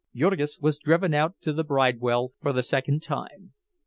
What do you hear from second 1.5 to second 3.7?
the Bridewell for the second time.